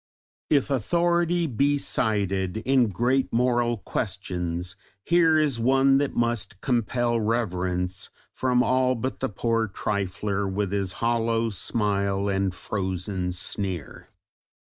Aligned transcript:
If 0.49 0.71
authority 0.71 1.45
be 1.45 1.77
cited 1.77 2.57
in 2.57 2.87
great 2.87 3.31
moral 3.31 3.77
questions 3.77 4.75
here 5.03 5.37
is 5.37 5.59
one 5.59 5.99
that 5.99 6.15
must 6.15 6.59
compel 6.59 7.19
reverence 7.19 8.09
from 8.31 8.63
all 8.63 8.95
but 8.95 9.19
the 9.19 9.29
poor 9.29 9.67
trifler 9.67 10.51
with 10.51 10.71
his 10.71 10.93
"hollow 11.05 11.51
smile 11.51 12.27
and 12.29 12.51
frozen 12.51 13.31
sneer." 13.31 14.07